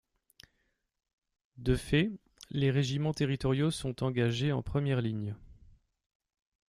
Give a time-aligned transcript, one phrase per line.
[1.57, 2.09] De fait,
[2.49, 5.35] les régiments territoriaux sont engagés en première ligne.